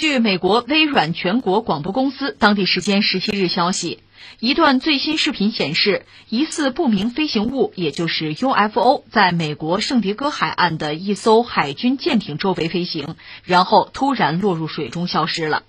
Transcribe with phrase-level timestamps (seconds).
[0.00, 3.98] 据美国微软全国广播公司当地时间十七日消息，
[4.38, 15.64] 一段最新视频显示，疑似不明飞行物，也就是 UFO，在美国圣迭戈海岸的一艘海军舰艇周围飞行，然后突然落入水中消失了。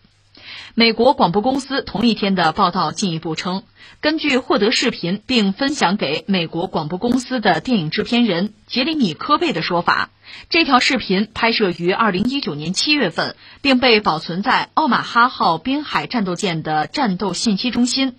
[0.76, 3.64] 美国广播公司同一天的报道进一步称，
[4.00, 10.10] 根据获得视频并分享给美国广播公司的电影制片人杰里米·科贝的说法，
[10.50, 18.16] 这条视频拍摄于2019年7月份，并被保存在奥马哈号滨海战斗舰的战斗信息中心。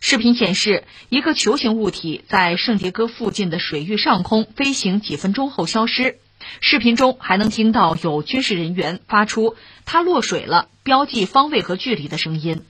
[0.00, 6.18] 视频显示，一个球形物体在圣迭戈附近的水域上空飞行几分钟后消失。
[6.60, 12.64] 视频中还能听到有军事人员发出“它落水了”标记方位和距离的声音。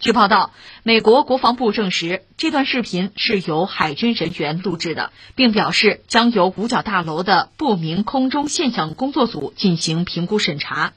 [0.00, 0.52] 据报道，
[0.82, 10.92] 美国国防部证实这段视频是由海军人员录制的，并表示将由五角大楼的不明空中现象工作组进行评估审查。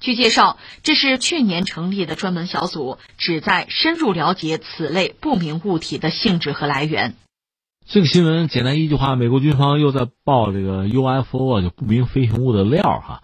[0.00, 7.14] 据介绍，这是去年成立的专门小组，旨在深入了解此类不明物体的性质和来源。
[7.90, 13.22] 这个新闻简单一句话，美国军方又在爆这个 UFO 啊，就不明飞行物的料哈。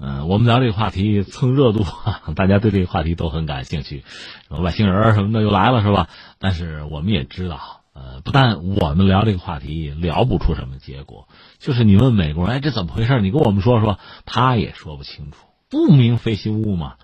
[0.00, 1.86] 嗯，我们聊这个话题蹭热度，
[2.34, 4.02] 大家对这个话题都很感兴趣，
[4.48, 6.08] 外星人什么的又来了是吧？
[6.40, 11.28] 但是我们也知道，呃，不但我们聊这个话题聊不出什么结果，
[11.60, 13.20] 就是你问美国人，哎，这怎么回事？
[13.20, 15.46] 你跟我们说说，他也说不清楚。
[15.68, 16.94] 不明飞行物嘛，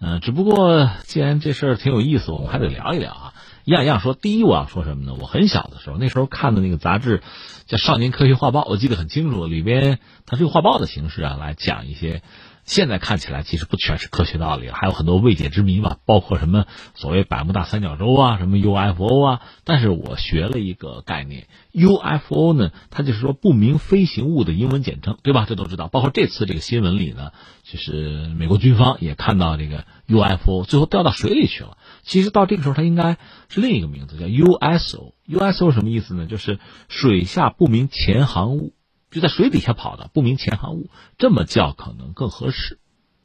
[0.00, 3.34] 嗯，只不过既然这事儿挺有意思，我们还得聊一聊啊。
[3.64, 5.14] 一样一样说，第一我要说什么呢？
[5.20, 7.22] 我很小的时候，那时候看的那个杂志
[7.66, 12.22] 叫《少年科学画报》，我记得很清楚，里边它是用画报的形式啊来讲一些
[12.68, 19.40] 现在看起来其实不全是科学道理，还有很多未解之谜吧，包括什么所谓百慕大三角洲啊，什么 UFO 啊。
[19.64, 25.46] 但是我学了一个概念，UFO 呢，它就是说不明飞行物的英文简称，对吧？
[25.48, 25.88] 这都知道。
[25.88, 27.32] 包括这次这个新闻里呢，
[27.64, 31.78] 就是美国军方也看到这个 UFO 最后掉到水里去了。
[32.02, 33.16] 其实到这个时候，它应该
[33.48, 35.14] 是另一个名字，叫 USO。
[35.26, 36.26] USO 什么意思呢？
[36.26, 38.74] 就是水下不明潜航物，
[39.10, 42.78] 就在水底下跑的不明潜航物，这么叫可能更合适。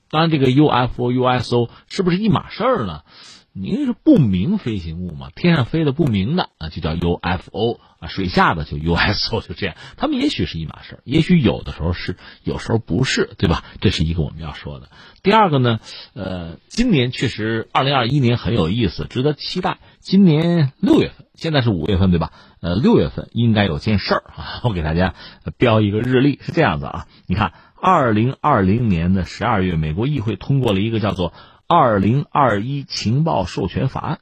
[0.09, 3.01] 当然，这个 UFO、USO 是不是一码事儿呢？
[3.55, 5.29] 您是不明飞行物嘛？
[5.35, 9.75] 天上飞的不明的啊，就叫 UFO 啊；水下的就 USO，就这样。
[9.95, 13.63] 他们也许是一码事，也许有的时候是，有时候不是，对吧？
[13.79, 14.89] 这是一个我们要说的。
[15.21, 15.79] 第二个呢，
[16.15, 19.77] 呃，今年确实二零二一年很有意思，值得期待。
[19.99, 22.31] 今年六月份，现在是五月份，对吧？
[22.59, 25.13] 呃，六月份应该有件事儿啊，我给大家
[25.57, 27.05] 标一个日历，是这样子啊。
[27.27, 31.33] 你看，二零二零年的十二月，美国议会通过了一个叫做。
[31.75, 34.19] 二零二一情报授权法案，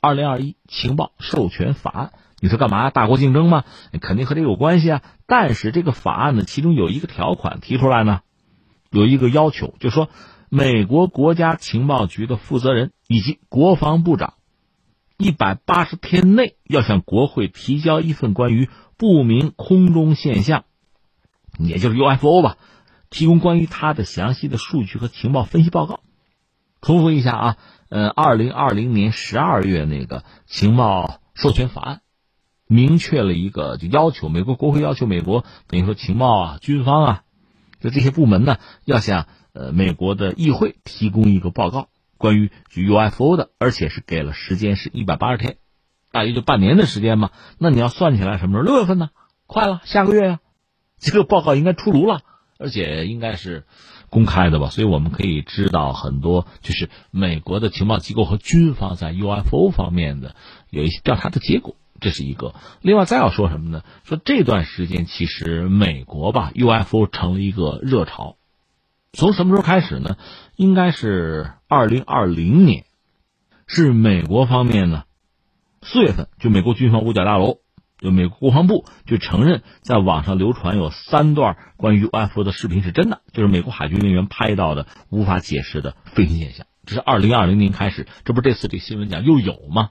[0.00, 2.90] 二零二一情报授权法案，你说干嘛？
[2.90, 3.62] 大国竞争吗？
[4.00, 5.02] 肯定和这有关系啊。
[5.24, 8.22] 但是这个法案呢，其中有一个条款提出来呢，
[8.90, 10.08] 有一个要求，就说
[10.48, 14.34] 美国国家情报局的负责人以及国防部长，
[15.16, 20.64] 一百八十天内要向国会提交一份关于不明空中现象，
[21.60, 22.56] 也就是 UFO 吧，
[23.08, 26.00] 提供关于它的详细的数据和情报分析报告。
[26.82, 27.56] 重复一下啊，
[27.88, 32.00] 呃，二零二零年十二月那个情报授权法案，
[32.66, 37.22] 明确了一个就要求美国国会要求美国等于说情报啊、军方啊，
[37.80, 41.88] 就这些部门呢，要向呃美国的议会提供一个报告，
[42.18, 45.58] 关于 UFO 的，而且是给了时间是一百八十天，
[46.10, 47.30] 大约就半年的时间嘛。
[47.58, 48.64] 那你要算起来什么时候？
[48.64, 49.10] 六月份呢？
[49.46, 50.40] 快了，下个月呀，
[50.98, 52.22] 这个报告应该出炉了，
[52.62, 53.64] 而且应该是。
[54.12, 60.36] 公开的吧，所以我们可以知道很多，就是美国的情报机构和军方在 UFO 方面的
[60.68, 62.54] 有一些调查的结果，这是一个。
[62.82, 63.82] 另外再要说什么呢？
[64.04, 68.36] 说这段时间其实美国吧 UFO 成了一个热潮，
[69.14, 70.18] 从什么时候开始呢？
[70.56, 72.84] 应该是二零二零年，
[73.66, 75.04] 是美国方面呢，
[75.80, 77.60] 四月份就美国军方五角大楼。
[78.02, 86.66] 就美国国防部就承认，在网上流传有三段关于 UFO 的视频是真的，就是美国海军人员拍到的无法解释的飞行现象。
[86.84, 89.90] 这是二零二零年开始，这不是这次这新闻讲又有吗？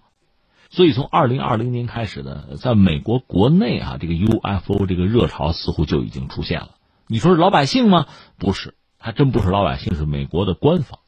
[0.69, 6.71] 所以从二零二零年开始呢，在美国国内啊，这个 UFO 这个热潮似乎就已经出现了。
[7.07, 8.07] 你说是老百姓吗？
[8.37, 11.00] 不是，还真不是老百姓，是美国的官方。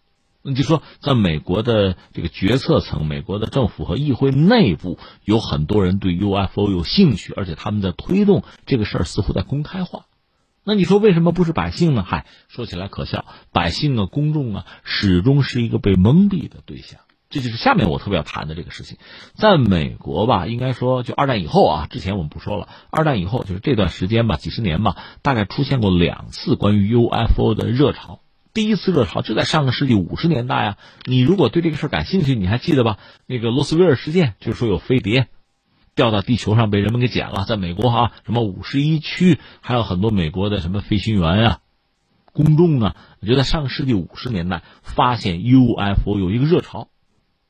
[0.46, 10.06] 那就说，在美国的这个决策层，美国的政府和议会内部，有很多人对 UFO 有兴趣，而且他们在推动这个事儿，似乎在公开化。
[10.66, 12.04] 那你说为什么不是百姓呢？
[12.06, 17.00] 嗨，说起来可笑，百姓啊，公众啊，始终是一个被蒙蔽的对象。
[17.30, 18.98] 这就是下面我特别要谈的这个事情。
[19.34, 28.20] 在美国吧，应该说，就二战以后啊，之前我们不说了，二战以后就是这段时间吧，几十年吧，大概出现过两次关于 UFO 的热潮。
[28.54, 30.78] 第一次热潮就在上个世纪五十年代啊。
[31.06, 33.00] 你如果对这个事儿感兴趣，你还记得吧？
[33.26, 35.28] 那个罗斯威尔事件，就是说有飞碟
[35.96, 41.60] 掉到地球上被人们给捡了，在美国哈，什么五十一区，还有很多美国的什么飞行员啊、
[42.32, 42.96] 公众啊，
[43.26, 46.90] 就在上个世纪五十年代发现 UFO 有一个热潮。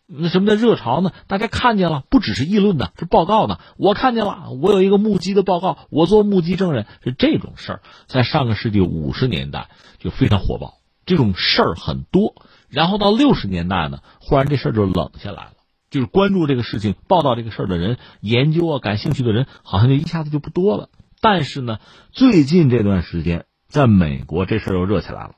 [0.06, 1.11] 那什么叫热潮呢？
[1.27, 3.59] 大家看见了，不只是议论的，是报告的。
[3.77, 12.35] 我看见了，我有一个目击的报告，我做目击证人，是这种事儿，在上个世纪五十年代就非常火爆，这种事儿很多。
[12.69, 15.53] 然后到六十年代呢，忽然这事儿就冷下来了，
[15.91, 20.89] 就是关注这个事情、报道这个事儿的人、研究啊、感兴趣的人，好像就一下子就不多了。
[21.21, 21.77] 但是呢，
[22.11, 25.35] 最近这段时间，在美国这事儿又热起来了。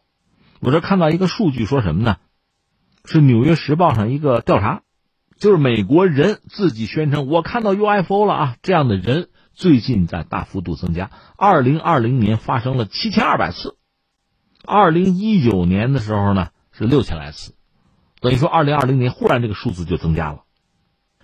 [0.62, 2.18] 我这看到一个数据，说什么呢？
[3.04, 4.82] 是《纽约时报》上一个调查，
[5.38, 11.12] 就是美国人自己宣称我看到 UFO 了啊，这样的人最近在大幅度增加。
[11.38, 13.78] 二零二零年发生了七千二百次，
[14.66, 17.54] 二零一九年的时候呢是六千来次，
[18.20, 20.42] 等于说二零二零年忽然这个数字就增加了。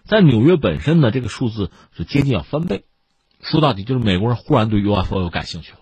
[0.03, 2.85] 在纽约本身呢，这个数字是接近要翻倍。
[3.41, 5.79] 说到底，就是美国人忽然对 UFO 有感兴趣了。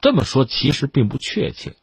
[0.00, 1.76] 这么说其实并不确切。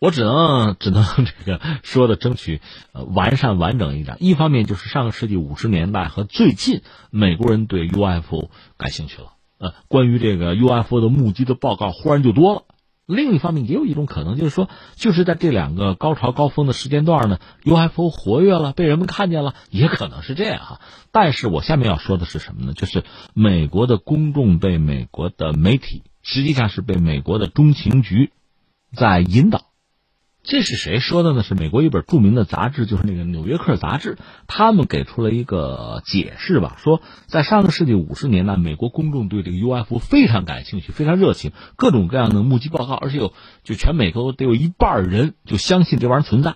[0.00, 2.60] 我只能只能这个说的争取
[2.92, 4.16] 呃完善完整一点。
[4.20, 12.62] 一方面就是上个世纪五十年代和最近美国人对 UFO 感兴趣了，呃，关于这个 UFO 的目击的报告忽然就多了。
[13.08, 20.80] 另一方面也有一种可能就是说，就是在这两个高潮高峰的时间段呢，UFO 活跃了，被人们看见了，也可能是这样哈。
[21.10, 22.74] 但是我下面要说的是什么呢？
[22.74, 28.30] 就是美国的公众被美国的媒体，实际上是被美国的中情局
[28.94, 29.67] 在引导。
[30.48, 31.42] 这是谁说的呢？
[31.42, 34.16] 是美国一本著名的杂志，就是那个《纽约客》杂志，
[34.46, 46.54] 他们给出了一个解释吧，说在上个世纪五十年代，美国公众对这个 UFO 非常感兴趣，非常热情，各种各样的目击报告，而且有就全美国得有一半人就相信这玩意儿存在，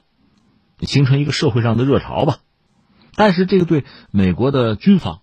[0.80, 2.38] 形成一个社会上的热潮吧。
[3.14, 5.20] 但是这个对美国的军方、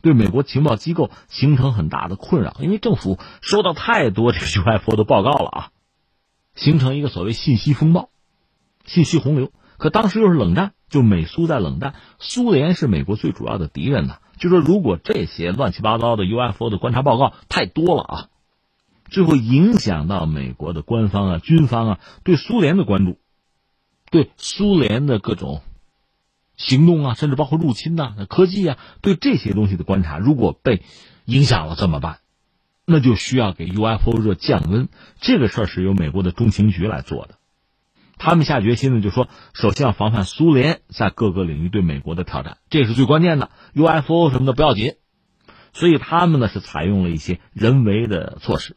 [0.00, 5.68] 对美国情报机构形成很大的困扰，因为政府收到太多这个 UFO 的报告了啊，
[6.54, 8.10] 形成一个所谓信息风暴。
[8.84, 14.16] 信息洪流，可当时又是冷战，就美苏在冷战，苏联是美国最主要的敌人呢。
[14.38, 18.28] 就说如果这些乱七八糟的 UFO 的观察报告太多了啊，
[19.08, 23.18] 最后影响到美国的官方啊、军方啊对苏联的关注，
[24.10, 25.62] 对苏联的各种
[26.56, 30.82] 行动啊，甚至包括入侵呐、科技啊，对这些东西的观察，如果被
[31.24, 32.18] 影响了怎么办？
[32.84, 34.88] 那就需要给 UFO 热降温。
[35.20, 37.38] 这个事儿是由美国的中情局来做的。
[38.18, 43.50] 他们下决心呢，就说首先要防范苏联在各个领域对美国的挑战，这是最关键的。
[43.74, 44.94] UFO 什么的不要紧，
[45.72, 48.76] 所以他们呢是采用了一些人为的措施，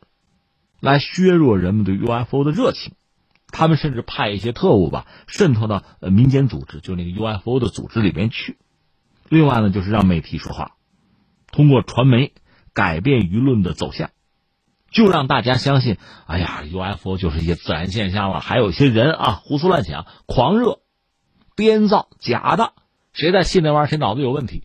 [0.79, 2.93] 来削弱人们对 UFO 的热情。
[3.47, 8.57] 他们甚至派一些特务吧，渗透到呃民间组织，就那个 UFO 的组织里边去。
[9.29, 10.71] 另外呢，就是让媒体说话，
[11.51, 12.33] 通过传媒
[12.75, 14.11] 改变舆论的走向。
[14.91, 18.39] 就让大家相信，哎呀，UFO 就是一些自然现象了。
[18.39, 20.79] 还有一些人啊，胡思乱想、狂热、
[21.55, 22.73] 编造假的，
[23.11, 24.63] 谁在信那玩意儿，谁脑子有问题。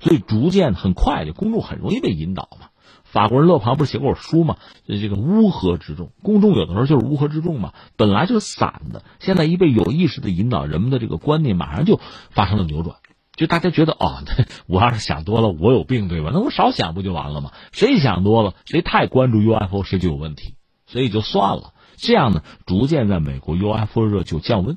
[0.00, 2.68] 所以逐渐很快，就公众很容易被引导嘛。
[3.04, 4.56] 法国人勒庞不是写过书嘛？
[4.86, 12.00] 这个乌合之众，公众有的时候就是乌合之众嘛，本来就是散的，现在一被有意识的引导，人们的这个观念马上就
[12.30, 12.96] 发生了扭转。
[13.40, 14.22] 就大家觉得哦，
[14.68, 16.28] 我要是想多了，我有病对吧？
[16.30, 17.52] 那我少想不就完了吗？
[17.72, 20.56] 谁想多了，谁太关注 UFO，谁就有问题，
[20.86, 21.72] 所以就算了。
[21.96, 24.76] 这样呢，逐渐在美国 UFO 热就降温。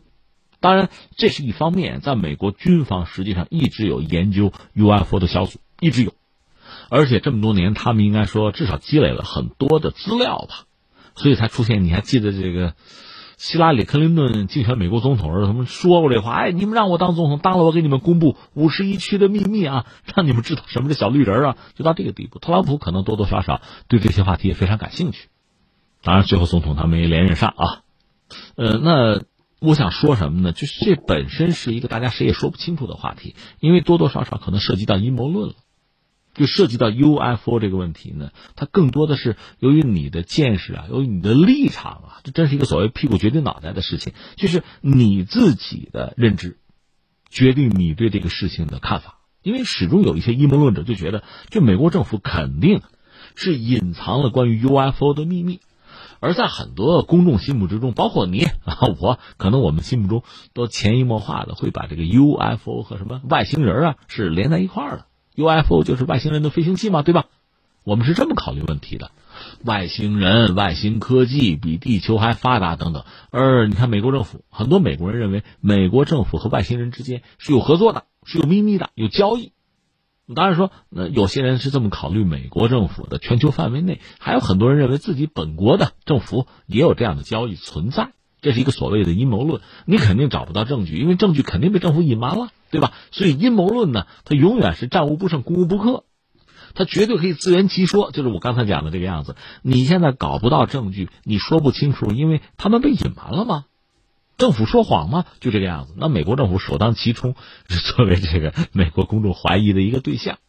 [0.61, 6.13] 当然，这是一方面，在美国军方实际上一直有研究 UFO 的小组，一直有，
[6.89, 10.63] 而且这么多年，他们应该说至少积累了很多的资料吧，
[11.15, 11.83] 所以才出现。
[11.83, 12.75] 你还记得这个？
[13.45, 19.85] 希拉里·克林顿竞选美国总统时，他们说过这话：“哎，你们让我当总统，当了我给你们公布五十一区的秘密啊，
[20.15, 22.39] 让你们知道什么是小绿人啊。”就到这个地步。
[22.39, 23.59] 特朗普可能多多少少
[23.89, 25.27] 对这些话题也非常感兴趣。
[26.03, 27.81] 当然，最后总统他没连任上啊。
[28.55, 29.21] 呃，那
[29.59, 30.53] 我想说什么呢？
[30.53, 35.55] 就是这本身是一个大家谁也说不清楚的话题，因为多多少少可能涉及到阴谋论了。
[36.33, 46.57] 就涉及到 UFO 这个问题呢，它更多的是由于你的见识啊，由于你的立场啊，这真是一个所谓屁股决定脑袋的事情，就是你自己的认知，
[47.29, 49.19] 决定你对这个事情的看法。
[49.43, 52.81] 因为始终有一些阴谋论者就觉得，这美国政府肯定
[53.35, 55.59] 是隐藏了关于 UFO 的秘密，
[56.21, 60.23] 而在很多公众心目之中，包括你啊我，可能我们心目中
[60.53, 65.05] 都潜移默化的会把这个 UFO 和什么外星人啊是连在一块儿的。
[65.35, 67.25] UFO 就是外星人的飞行器嘛，对吧？
[67.83, 69.11] 我们是这么考虑问题的：
[69.65, 73.03] 外星人、外星科技比地球还发达等等。
[73.29, 79.51] 而你看，美国政府很多美国人认为，美国政府和外星人之间是有合作的，是有秘密的，有交易。
[80.33, 88.11] 当然说，呃，有些人是这么考虑美国政府的，全球范围内还有很多人认为自己本国的政府也有这样的交易存在。
[88.39, 92.91] 这是一个所谓的阴谋论，你肯定找不到证据，因为证据肯定被政府隐瞒了，对吧？
[93.11, 96.05] 所以阴谋论呢，它永远是战无不胜、攻无不克，
[96.73, 99.35] 它绝对可以自圆其说，就是我刚才讲的这个样子。
[99.61, 103.65] 你现在搞不到证据，你说不清楚，因为他们被隐瞒了吗？
[104.37, 105.25] 政府说谎吗？
[105.39, 105.93] 就这个样子。
[105.95, 107.35] 那美国政府首当其冲，
[107.69, 110.39] 是作为这个美国公众怀疑的一个对象。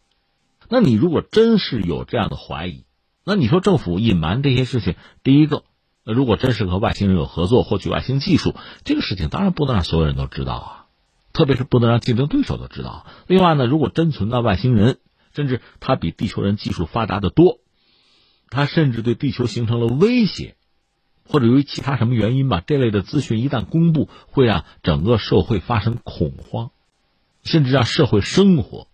[0.71, 2.85] 那你如果真是有这样的怀疑，
[3.23, 5.64] 那你说政府隐瞒这些事情，第一个。
[6.07, 8.54] 如果真是和外星人有合作，获取外星技术，
[8.85, 10.83] 这个事情当然不能让所有人都知道啊，
[11.34, 13.06] 特别是不能让竞争对手都知道。
[13.26, 14.98] 另外呢，如果真存在外星人，
[15.34, 17.58] 甚至他比地球人技术发达的多，
[18.48, 20.54] 他甚至对地球形成了威胁，
[21.26, 26.70] 或者由于其他什么原因吧，这类的资讯一旦公布，会让整个社会发生恐慌，
[27.42, 28.86] 甚至让社会生活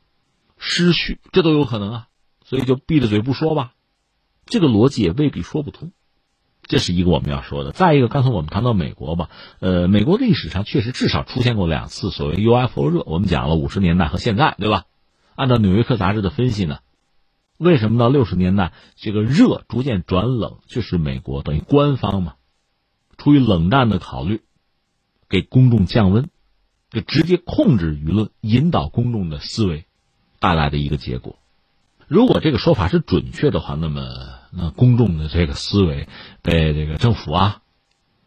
[0.57, 2.07] 失序，这都有可能啊。
[2.47, 3.75] 所以就闭着嘴不说吧，
[4.47, 5.93] 这个逻辑也未必说不通。
[6.71, 7.73] 这是一个我们要说的。
[7.73, 13.03] 再一个，刚才我们谈到美国吧，呃，美国历史上确实至少出现过两次所谓 UFO 热。
[13.07, 14.85] 我们讲了五十年代和现在，对吧？
[15.35, 16.79] 按照《纽约客》杂志的分析呢，
[17.59, 20.59] 为什么到六十年代这个热逐渐转冷？
[20.69, 22.35] 就是美国等于官方嘛，
[23.19, 24.43] 出于冷战的考虑，
[25.29, 26.31] 给公众降温，
[26.91, 29.87] 就直接控制舆论，引导公众的思维，
[30.39, 31.37] 带来的一个结果。
[32.07, 34.39] 如果这个说法是准确的话，那么。
[34.53, 36.09] 那公众的这个思维
[36.43, 37.63] 被这个政府啊、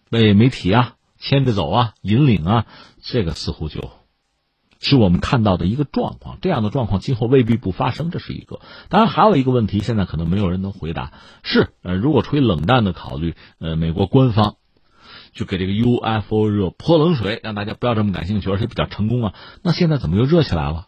[0.10, 2.66] 被媒体啊牵着走啊、引领啊，
[3.02, 3.92] 这个似乎就
[4.80, 6.40] 是我们看到的一个状况。
[6.42, 8.60] 这样的状况今后未必不发生，这是一个。
[8.90, 14.56] 当然，还有一个问题，现在可能没有人能回答：是呃，如果出于冷淡的考虑，呃，美国官方
[15.32, 19.34] 就给这个 UFO 热泼冷水，让大家不要这么感兴趣，而且比较成功啊。
[19.62, 20.88] 那现在怎么又热起来了？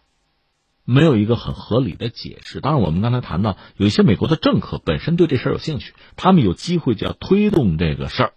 [0.86, 2.62] 没有一个很合理的解释。
[2.62, 8.34] 当然，我们刚才谈到有一些美国的政客本身对这事儿有兴趣，他们有机会就要推动这个事儿，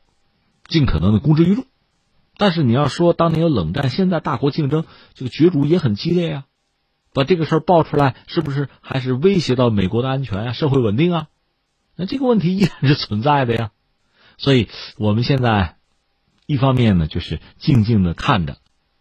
[0.66, 1.66] 尽可能的公之于众。
[2.36, 6.44] 但是你要说当年有冷战，现在大国竞争，这个角逐也很激烈呀，
[7.12, 11.26] 把这个事儿爆出来，是不是还是威胁到美国的安全啊、社会稳定啊？
[11.96, 13.72] 那这个问题依然是存在的呀。
[14.36, 15.78] 所以我们现在
[16.46, 18.56] 一方面呢，就是静静的看着。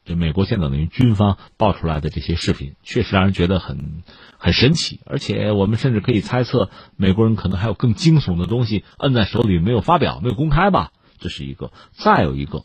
[0.08, 4.04] 这美国现在等于军方爆出来的这些视频，确实让人觉得很
[4.38, 10.94] 很神奇，而且我们甚至可以猜测，美国人可能还有更惊悚的东西摁在手里没有发表、没有公开吧。
[11.20, 11.74] 这是一个。
[11.92, 12.64] 再有一个，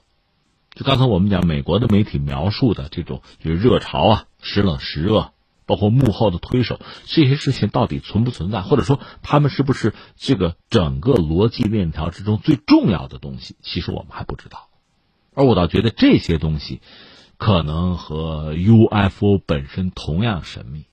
[0.72, 5.32] 就刚才我们讲美国的媒体描述的这种就是热潮啊，时冷时热，
[5.66, 13.56] 包括幕后的推手，这些事情到底存不存在，或者说他们是不是这个整个逻辑链条之中最重要的东西？
[13.62, 14.68] 其实我们还不知道。
[15.34, 16.80] 而我倒觉得这些东西。
[17.44, 20.86] 可能和 UFO 本身同样神秘。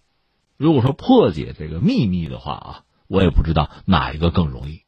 [0.57, 4.81] 如果说破解这个秘密的话啊，我也不知道哪一个更容易。